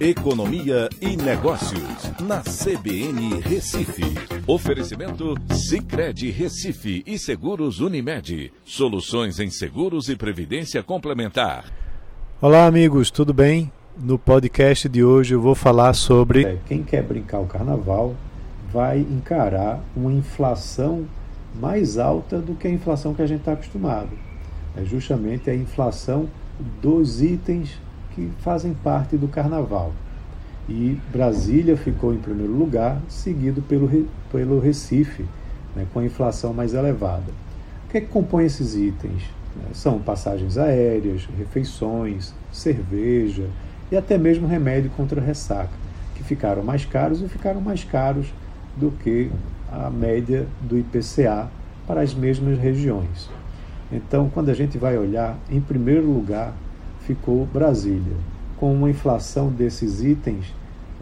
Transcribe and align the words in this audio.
Economia 0.00 0.88
e 0.98 1.14
Negócios, 1.14 2.10
na 2.22 2.40
CBN 2.40 3.38
Recife. 3.42 4.02
Oferecimento 4.46 5.34
Cicred 5.52 6.30
Recife 6.30 7.02
e 7.06 7.18
Seguros 7.18 7.80
Unimed. 7.80 8.50
Soluções 8.64 9.38
em 9.38 9.50
seguros 9.50 10.08
e 10.08 10.16
previdência 10.16 10.82
complementar. 10.82 11.66
Olá, 12.40 12.64
amigos, 12.64 13.10
tudo 13.10 13.34
bem? 13.34 13.70
No 13.94 14.18
podcast 14.18 14.88
de 14.88 15.04
hoje 15.04 15.34
eu 15.34 15.40
vou 15.42 15.54
falar 15.54 15.92
sobre. 15.92 16.46
É, 16.46 16.56
quem 16.66 16.82
quer 16.82 17.02
brincar 17.02 17.40
o 17.40 17.46
carnaval 17.46 18.16
vai 18.72 19.00
encarar 19.00 19.84
uma 19.94 20.10
inflação 20.10 21.04
mais 21.54 21.98
alta 21.98 22.38
do 22.38 22.54
que 22.54 22.66
a 22.66 22.70
inflação 22.70 23.12
que 23.12 23.20
a 23.20 23.26
gente 23.26 23.40
está 23.40 23.52
acostumado. 23.52 24.08
É 24.74 24.82
justamente 24.82 25.50
a 25.50 25.54
inflação 25.54 26.26
dos 26.80 27.20
itens 27.20 27.78
que 28.14 28.30
fazem 28.40 28.74
parte 28.74 29.16
do 29.16 29.28
carnaval. 29.28 29.92
E 30.68 31.00
Brasília 31.10 31.76
ficou 31.76 32.14
em 32.14 32.18
primeiro 32.18 32.52
lugar, 32.52 33.00
seguido 33.08 33.60
pelo, 33.62 34.06
pelo 34.30 34.60
Recife, 34.60 35.24
né, 35.74 35.86
com 35.92 36.00
a 36.00 36.04
inflação 36.04 36.52
mais 36.52 36.74
elevada. 36.74 37.32
O 37.86 37.90
que, 37.90 37.98
é 37.98 38.00
que 38.00 38.06
compõe 38.06 38.44
esses 38.44 38.74
itens? 38.76 39.22
É, 39.68 39.74
são 39.74 39.98
passagens 39.98 40.56
aéreas, 40.56 41.28
refeições, 41.36 42.32
cerveja 42.52 43.48
e 43.90 43.96
até 43.96 44.16
mesmo 44.16 44.46
remédio 44.46 44.90
contra 44.90 45.20
ressaca, 45.20 45.70
que 46.14 46.22
ficaram 46.22 46.62
mais 46.62 46.84
caros 46.84 47.20
e 47.20 47.28
ficaram 47.28 47.60
mais 47.60 47.82
caros 47.82 48.32
do 48.76 48.92
que 48.92 49.30
a 49.72 49.90
média 49.90 50.46
do 50.60 50.78
IPCA 50.78 51.48
para 51.86 52.00
as 52.00 52.14
mesmas 52.14 52.58
regiões. 52.58 53.28
Então, 53.90 54.30
quando 54.32 54.50
a 54.50 54.54
gente 54.54 54.78
vai 54.78 54.96
olhar, 54.96 55.36
em 55.50 55.60
primeiro 55.60 56.06
lugar 56.06 56.54
ficou 57.14 57.44
Brasília, 57.46 58.16
com 58.56 58.72
uma 58.72 58.88
inflação 58.88 59.48
desses 59.48 60.02
itens 60.02 60.54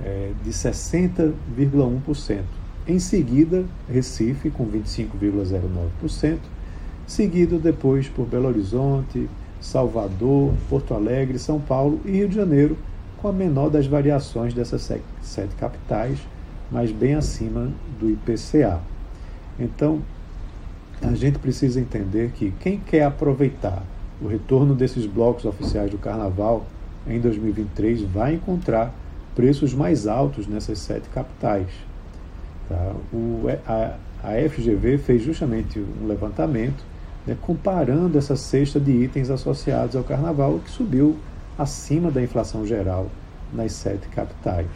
é, 0.02 0.32
de 0.42 0.50
60,1%. 0.50 2.42
Em 2.86 2.98
seguida, 2.98 3.64
Recife, 3.90 4.50
com 4.50 4.66
25,09%, 4.66 6.38
seguido 7.06 7.58
depois 7.58 8.08
por 8.08 8.26
Belo 8.26 8.48
Horizonte, 8.48 9.28
Salvador, 9.60 10.54
Porto 10.70 10.94
Alegre, 10.94 11.38
São 11.38 11.60
Paulo 11.60 12.00
e 12.04 12.12
Rio 12.12 12.28
de 12.28 12.36
Janeiro, 12.36 12.78
com 13.18 13.28
a 13.28 13.32
menor 13.32 13.68
das 13.68 13.86
variações 13.86 14.54
dessas 14.54 14.90
sete 15.20 15.54
capitais, 15.56 16.18
mas 16.70 16.90
bem 16.90 17.14
acima 17.14 17.70
do 18.00 18.08
IPCA. 18.08 18.80
Então, 19.58 20.00
a 21.02 21.12
gente 21.14 21.38
precisa 21.38 21.80
entender 21.80 22.30
que 22.30 22.52
quem 22.60 22.78
quer 22.78 23.02
aproveitar 23.04 23.82
o 24.20 24.26
retorno 24.26 24.74
desses 24.74 25.06
blocos 25.06 25.44
oficiais 25.44 25.90
do 25.90 25.98
Carnaval 25.98 26.66
em 27.06 27.20
2023 27.20 28.02
vai 28.02 28.34
encontrar 28.34 28.92
preços 29.34 29.72
mais 29.72 30.06
altos 30.06 30.46
nessas 30.46 30.78
sete 30.78 31.08
capitais. 31.10 31.68
Tá? 32.68 32.92
O, 33.12 33.44
a, 33.66 33.96
a 34.22 34.48
FGV 34.48 34.98
fez 34.98 35.22
justamente 35.22 35.78
um 35.78 36.06
levantamento 36.06 36.82
né, 37.26 37.36
comparando 37.40 38.18
essa 38.18 38.34
cesta 38.34 38.80
de 38.80 38.90
itens 38.90 39.30
associados 39.30 39.94
ao 39.94 40.02
Carnaval, 40.02 40.58
que 40.64 40.70
subiu 40.70 41.16
acima 41.56 42.10
da 42.10 42.22
inflação 42.22 42.66
geral 42.66 43.08
nas 43.52 43.72
sete 43.72 44.08
capitais. 44.08 44.66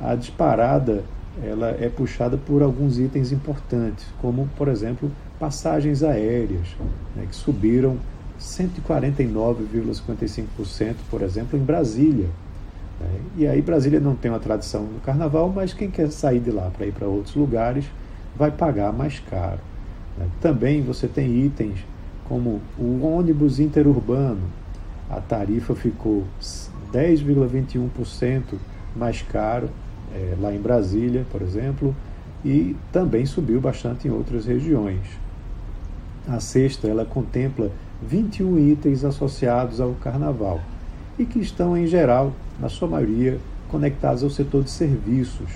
A 0.00 0.14
disparada 0.14 1.02
ela 1.42 1.68
é 1.80 1.88
puxada 1.88 2.36
por 2.36 2.62
alguns 2.62 2.98
itens 2.98 3.32
importantes, 3.32 4.04
como, 4.20 4.48
por 4.56 4.68
exemplo, 4.68 5.10
passagens 5.38 6.02
aéreas, 6.02 6.66
né, 7.14 7.26
que 7.28 7.36
subiram 7.36 7.96
149,55%, 8.38 10.96
por 11.10 11.22
exemplo, 11.22 11.58
em 11.58 11.62
Brasília. 11.62 12.28
Né? 13.00 13.20
E 13.36 13.46
aí 13.46 13.62
Brasília 13.62 14.00
não 14.00 14.14
tem 14.14 14.30
uma 14.30 14.40
tradição 14.40 14.84
no 14.84 15.00
carnaval, 15.00 15.50
mas 15.54 15.72
quem 15.72 15.90
quer 15.90 16.10
sair 16.10 16.40
de 16.40 16.50
lá 16.50 16.70
para 16.70 16.86
ir 16.86 16.92
para 16.92 17.06
outros 17.06 17.34
lugares 17.34 17.84
vai 18.36 18.50
pagar 18.50 18.92
mais 18.92 19.18
caro. 19.20 19.60
Né? 20.16 20.26
Também 20.40 20.82
você 20.82 21.08
tem 21.08 21.44
itens 21.44 21.84
como 22.24 22.60
o 22.78 23.02
ônibus 23.02 23.58
interurbano. 23.58 24.42
A 25.10 25.20
tarifa 25.20 25.74
ficou 25.74 26.24
10,21% 26.92 28.42
mais 28.94 29.22
caro 29.22 29.70
é, 30.14 30.34
lá 30.40 30.52
em 30.52 30.60
Brasília, 30.60 31.26
por 31.30 31.42
exemplo, 31.42 31.94
e 32.44 32.76
também 32.92 33.26
subiu 33.26 33.60
bastante 33.60 34.06
em 34.06 34.10
outras 34.10 34.46
regiões. 34.46 35.00
A 36.26 36.40
sexta 36.40 36.86
ela 36.86 37.06
contempla 37.06 37.70
21 38.02 38.58
itens 38.58 39.04
associados 39.04 39.80
ao 39.80 39.92
carnaval 39.94 40.60
e 41.18 41.24
que 41.24 41.38
estão, 41.38 41.76
em 41.76 41.86
geral, 41.86 42.32
na 42.60 42.68
sua 42.68 42.88
maioria, 42.88 43.38
conectados 43.68 44.22
ao 44.22 44.30
setor 44.30 44.62
de 44.62 44.70
serviços. 44.70 45.50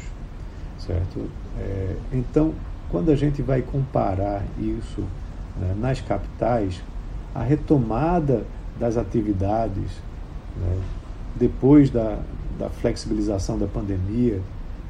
Certo? 0.78 1.28
É, 1.58 1.96
então, 2.12 2.52
quando 2.90 3.10
a 3.10 3.14
gente 3.14 3.40
vai 3.42 3.62
comparar 3.62 4.42
isso 4.58 5.02
né, 5.58 5.74
nas 5.78 6.00
capitais, 6.00 6.82
a 7.34 7.42
retomada 7.42 8.44
das 8.78 8.96
atividades 8.96 10.02
né, 10.56 10.78
depois 11.36 11.90
da, 11.90 12.18
da 12.58 12.68
flexibilização 12.68 13.58
da 13.58 13.66
pandemia 13.66 14.40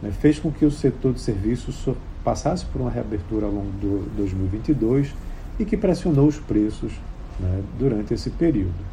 né, 0.01 0.11
fez 0.11 0.39
com 0.39 0.51
que 0.51 0.65
o 0.65 0.71
setor 0.71 1.13
de 1.13 1.21
serviços 1.21 1.89
passasse 2.25 2.65
por 2.67 2.81
uma 2.81 2.91
reabertura 2.91 3.47
ao 3.47 3.53
longo 3.53 3.71
de 3.73 4.17
2022 4.17 5.15
e 5.59 5.65
que 5.65 5.77
pressionou 5.77 6.27
os 6.27 6.39
preços 6.39 6.93
né, 7.39 7.63
durante 7.79 8.15
esse 8.15 8.31
período. 8.31 8.93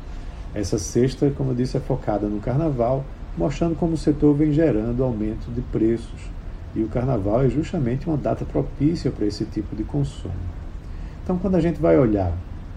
Essa 0.54 0.80
sexta, 0.80 1.30
como 1.32 1.52
eu 1.52 1.56
disse, 1.56 1.78
é 1.78 1.80
focada 1.80 2.28
no 2.28 2.40
carnaval, 2.40 3.06
mostrando 3.38 3.76
como 3.76 3.94
o 3.94 3.98
setor 3.98 4.36
vem 4.36 4.52
gerando 4.52 5.04
aumento 5.04 5.52
de 5.52 5.62
preços. 5.62 6.20
E 6.76 6.84
o 6.84 6.88
carnaval 6.88 7.44
é 7.44 7.50
justamente 7.50 8.08
uma 8.08 8.18
data 8.18 8.46
propícia 8.46 9.12
para 9.12 9.26
esse 9.26 9.46
tipo 9.46 9.76
de 9.76 9.84
consumo. 9.84 10.34
Então, 11.24 11.38
quando 11.38 11.56
a 11.56 11.62
gente 11.62 11.80
vai 11.80 11.98
olhar 11.98 12.32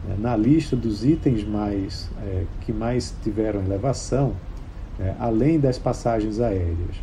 né, 0.07 0.17
na 0.19 0.37
lista 0.37 0.77
dos 0.77 1.05
itens 1.05 1.45
mais, 1.45 2.11
é, 2.23 2.45
que 2.61 2.73
mais 2.73 3.15
tiveram 3.23 3.63
elevação, 3.63 4.35
é, 5.01 5.15
além 5.19 5.59
das 5.59 5.79
passagens 5.79 6.41
aéreas, 6.41 6.97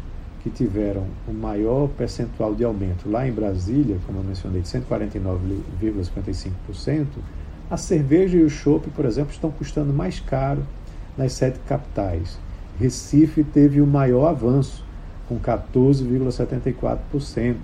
que 0.44 0.50
tiveram 0.50 1.06
o 1.28 1.34
maior 1.34 1.90
percentual 1.90 2.56
de 2.56 2.64
aumento 2.64 3.09
lá 3.09 3.28
em 3.28 3.31
Brasília, 3.31 3.97
como 4.06 4.20
eu 4.20 4.24
mencionei, 4.24 4.62
de 4.62 4.68
149,55%, 4.68 7.08
a 7.69 7.78
cerveja 7.78 8.38
e 8.38 8.44
o 8.44 8.50
chopp, 8.50 8.90
por 8.90 9.06
exemplo, 9.06 9.31
estão 9.31 9.52
custando 9.52 9.94
mais 9.94 10.19
caro 10.19 10.66
nas 11.18 11.34
sete 11.34 11.59
capitais. 11.68 12.40
Recife 12.80 13.44
teve 13.44 13.80
o 13.81 13.88
maior 13.88 14.28
avanço, 14.28 14.84
com 15.28 15.40
14,74%. 15.40 17.58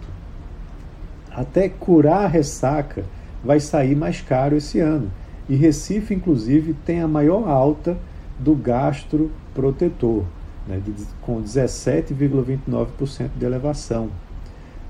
Até 1.32 1.68
curar 1.68 2.26
a 2.26 2.28
ressaca 2.28 3.04
vai 3.44 3.60
sair 3.60 3.96
mais 3.96 4.22
caro 4.22 4.56
esse 4.56 4.80
ano. 4.80 5.12
E 5.50 5.56
Recife, 5.56 6.14
inclusive, 6.14 6.76
tem 6.86 7.02
a 7.02 7.08
maior 7.08 7.48
alta 7.48 7.98
do 8.40 8.54
gastro 8.56 9.32
protetor, 9.54 10.24
né, 10.68 10.82
com 11.22 11.42
17,29% 11.42 13.30
de 13.38 13.46
elevação. 13.46 14.10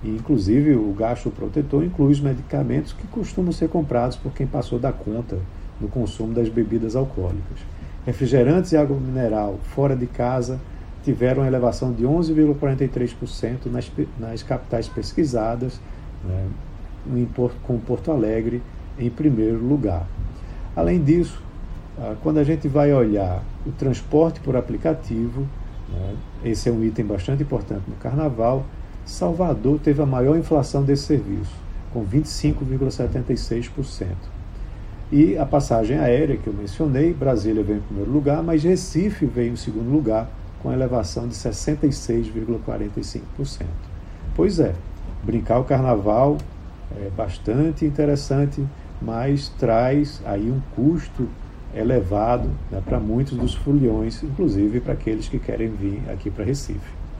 E, 0.06 0.10
inclusive, 0.10 0.76
o 0.76 0.94
gasto 0.94 1.32
protetor 1.32 1.84
inclui 1.84 2.12
os 2.12 2.20
medicamentos 2.20 2.94
que 2.94 3.08
costumam 3.08 3.52
ser 3.52 3.70
comprados 3.70 4.16
por 4.16 4.32
quem 4.34 4.46
passou 4.46 4.78
da 4.78 4.94
conta 4.94 5.40
no 5.82 5.88
consumo 5.88 6.32
das 6.32 6.48
bebidas 6.48 6.96
alcoólicas. 6.96 7.58
Refrigerantes 8.06 8.72
e 8.72 8.78
água 8.78 8.96
mineral 8.96 9.60
fora 9.74 9.96
de 9.96 10.06
casa 10.06 10.60
tiveram 11.04 11.42
uma 11.42 11.48
elevação 11.48 11.92
de 11.92 12.04
11,43% 12.04 13.66
nas, 13.66 13.92
nas 14.20 14.44
capitais 14.44 14.88
pesquisadas, 14.88 15.82
né, 16.24 16.48
com 17.64 17.80
Porto 17.80 18.12
Alegre 18.12 18.62
em 19.00 19.10
primeiro 19.10 19.58
lugar. 19.58 20.08
Além 20.76 21.02
disso, 21.02 21.42
ah, 21.98 22.16
quando 22.22 22.38
a 22.38 22.44
gente 22.44 22.68
vai 22.68 22.94
olhar 22.94 23.44
o 23.66 23.72
transporte 23.72 24.40
por 24.40 24.56
aplicativo, 24.56 25.48
né, 25.90 26.16
esse 26.44 26.70
é 26.70 26.72
um 26.72 26.84
item 26.84 27.06
bastante 27.06 27.42
importante 27.42 27.84
no 27.88 27.96
carnaval, 27.96 28.66
Salvador 29.06 29.80
teve 29.80 30.02
a 30.02 30.06
maior 30.06 30.36
inflação 30.36 30.84
desse 30.84 31.04
serviço, 31.04 31.56
com 31.94 32.06
25,76%. 32.06 34.08
E 35.12 35.38
a 35.38 35.46
passagem 35.46 36.00
aérea 36.00 36.36
que 36.36 36.48
eu 36.48 36.54
mencionei, 36.54 37.14
Brasília 37.14 37.64
veio 37.64 37.78
em 37.78 37.82
primeiro 37.82 38.10
lugar, 38.12 38.42
mas 38.42 38.64
Recife 38.64 39.28
veio 39.28 39.54
em 39.54 39.56
segundo 39.56 39.92
lugar, 39.92 40.28
com 40.62 40.74
elevação 40.74 41.28
de 41.28 41.36
66,45%. 41.36 43.62
Pois 44.36 44.60
é, 44.60 44.74
brincar 45.24 45.60
o 45.60 45.64
carnaval 45.64 46.40
é 46.98 47.12
bastante 47.16 47.86
interessante, 47.86 48.66
mas 49.00 49.50
traz 49.50 50.20
aí 50.26 50.50
um 50.50 50.60
custo 50.76 51.30
elevado 51.76 52.50
né, 52.72 52.82
para 52.84 53.00
muitos 53.00 53.38
dos 53.38 53.54
foliões, 53.54 54.24
inclusive 54.24 54.80
para 54.80 54.94
aqueles 54.94 55.28
que 55.28 55.38
querem 55.38 55.70
vir 55.70 56.02
aqui 56.10 56.32
para 56.32 56.44
Recife. 56.44 57.05